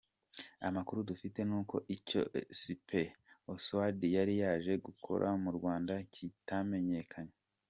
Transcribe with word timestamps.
Amakuru 0.67 0.99
dufite 1.09 1.39
nuko 1.49 1.75
icyo 1.95 2.21
Cpl 2.59 3.09
Oswald 3.53 3.99
yari 4.17 4.33
yaje 4.41 4.73
gukora 4.85 5.27
mu 5.43 5.49
Rwanda 5.57 5.93
kitamenyekanye. 6.13 7.35